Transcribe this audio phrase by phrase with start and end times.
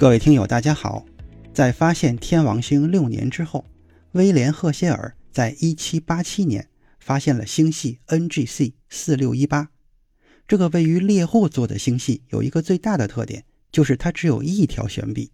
[0.00, 1.04] 各位听友，大家好！
[1.52, 3.66] 在发现天王星六年之后，
[4.12, 9.66] 威廉·赫歇尔在1787年发现了星系 NGC 4618。
[10.48, 15.32] 这个位于猎户座的星系有一个最大的特点，就是它只有一条悬臂。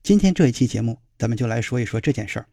[0.00, 2.46] 今天这一期节目，咱们就来说一说这件事儿。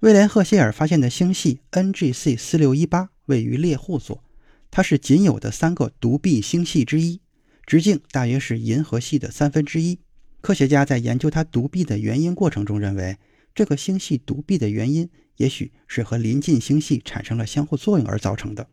[0.00, 4.24] 威廉·赫歇尔发现的星系 NGC 4618位于猎户座，
[4.72, 7.20] 它是仅有的三个独臂星系之一，
[7.64, 10.00] 直径大约是银河系的三分之一。
[10.42, 13.16] 科学家在研究它独臂的原因过程中，认为
[13.54, 18.66] 这个星系独臂的原因也许是和邻近星系产生了相互作用而造成的，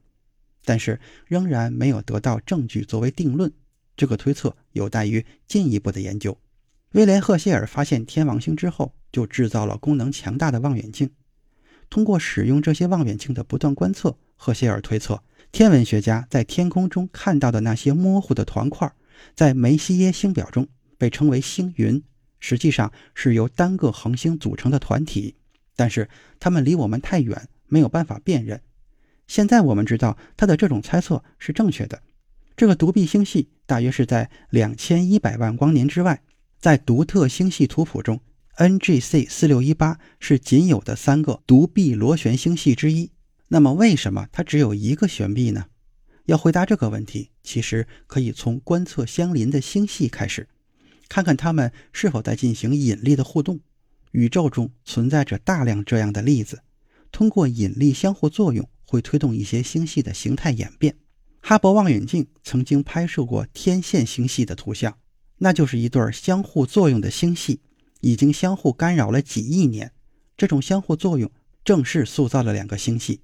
[0.66, 3.54] 但是仍然没有得到证据作为定论。
[3.96, 6.36] 这个推测有待于进一步的研究。
[6.94, 11.12] 威廉·赫歇尔发现天王星之后，就制造了功能强大的望远镜。
[11.88, 18.92] 通过使用这些望远镜的不断观测，赫歇尔推测天文学家在天空中看到的那些模糊的团块，
[19.36, 20.68] 在梅西耶星表中。
[21.00, 22.04] 被称为星云，
[22.40, 25.34] 实际上是由单个恒星组成的团体，
[25.76, 26.08] 但是
[26.40, 28.62] 它们离我们太远，没有办法辨认。
[29.26, 32.02] 现在我们知道他的这种猜测是正确的。
[32.58, 36.22] 这个独臂星系大约是在两千一百万光年之外，
[36.60, 38.20] 在独特星系图谱中
[38.58, 43.12] ，NGC 四六一八是仅有的三个独臂螺旋星系之一。
[43.48, 45.68] 那么，为什么它只有一个旋臂呢？
[46.26, 50.48] 要回答这个问题，其实可以从观测相邻的星系开始。
[51.10, 53.60] 看看它们是否在进行引力的互动。
[54.12, 56.62] 宇宙中存在着大量这样的例子，
[57.12, 60.96] 通过引力相互作用，会推动一些星系的形态演变。
[61.42, 64.98] 哈勃望远镜曾经拍摄过天线星系的图像，
[65.38, 67.62] 那就是一对相互作用的星系，
[68.02, 69.92] 已经相互干扰了几亿年。
[70.36, 71.32] 这种相互作用
[71.64, 73.22] 正式塑造了两个星系。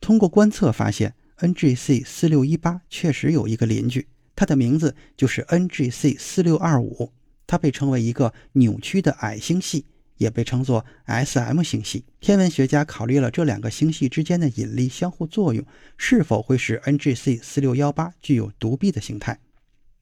[0.00, 4.06] 通过观测发现，NGC 四六一八确实有一个邻居，
[4.36, 7.12] 它的名字就是 NGC 四六二五。
[7.48, 9.86] 它被称为一个扭曲的矮星系，
[10.18, 12.04] 也被称作 S.M 星系。
[12.20, 15.64] 天文学家考虑了这两个星系之间的引力相互作用
[15.96, 17.38] 是否会使 N.G.C.
[17.38, 19.40] 四六幺八具有独臂的形态，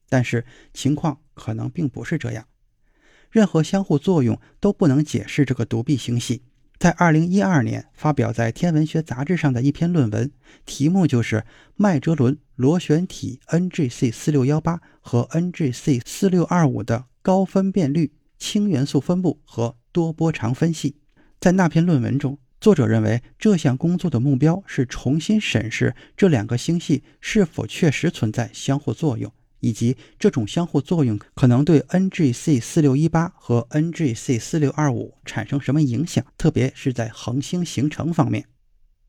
[0.09, 2.45] 但是情况可能并不是这样。
[3.31, 6.43] 任何相互作用都不能解释这个独臂星系。
[6.77, 10.29] 在二零一二年发表在天文学杂志上的一篇论文，
[10.65, 11.43] 题目就是
[11.75, 14.11] 麦哲伦螺旋体 N.G.C.
[14.11, 16.01] 四六幺八和 N.G.C.
[16.05, 17.05] 四六二五的。
[17.27, 20.95] 高分辨率氢元素分布和多波长分析，
[21.41, 29.29] 在那篇论文中，作者认为这项工作的目标是重新审视这两个星系是否确实存在相互作用，
[29.59, 38.45] 以及这种相互作用可能对 NGC 四六一八和 NGC 四六二五产生什么影响，特别是在恒星形成方面。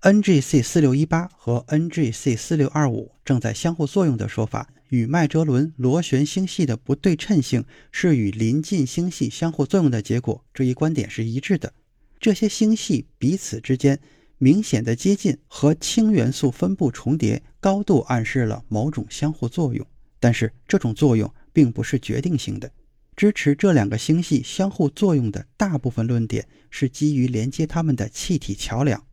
[0.00, 4.68] NGC 四六一八和 NGC 四六二五正在相互作用的说法。
[4.88, 11.72] 与麦哲伦螺旋星系的不对称性是与邻近星系相互作用的结果，这一观点是一致的。
[12.20, 13.98] 这些星系彼此之间
[14.38, 19.86] 明显的接近和氢元素分布重叠，高度暗示了某种相互作用。
[20.20, 22.70] 但是这种作用并不是决定性的。
[23.14, 29.04] 支持这两个星系相互作用的大部分论点是基于连接它们的气体桥梁。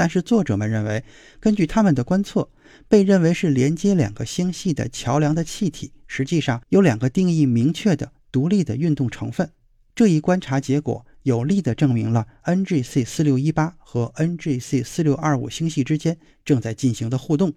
[0.00, 1.04] 但是作者们认为，
[1.40, 2.48] 根据他们的观测。
[2.88, 9.50] 被认为是连接两个星系的桥梁的气体，实际上有两个定义明确的独立的运动成分。
[9.94, 16.16] 这一观察结果有力地证明了 NGC 四六一八和 NGC 四六二五星系之间
[16.46, 17.52] 正在进行的互动。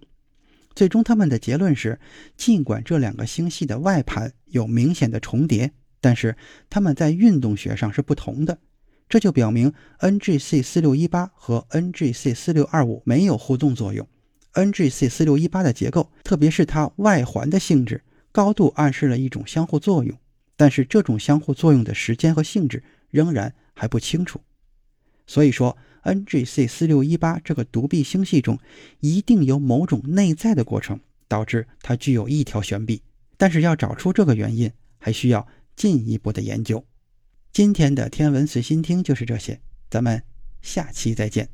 [0.74, 1.98] 最终，他们的结论是：
[2.36, 6.36] 尽管这两个星系的外盘有明显的重叠，但是
[6.68, 8.58] 它们在运动学上是不同的。
[9.08, 14.08] 这就表明 NGC 四六一八和 NGC 四六二五没有互动作用。
[14.54, 18.02] NGC 四六一八的结构，特别是它外环的性质，
[18.32, 20.16] 高度暗示了一种相互作用，
[20.56, 24.40] 但是这种相互作用的时间和性质仍然还不清楚。
[25.26, 28.58] 所以说，NGC 四六一八这个独臂星系中
[29.00, 33.02] 一定有某种内在的过程，导致它具有一条悬臂。
[33.36, 36.84] 但是要找出这个原因，还需要进一步的研究。
[37.54, 40.20] 今天的天文随心听就是这些，咱们
[40.60, 41.48] 下期再见。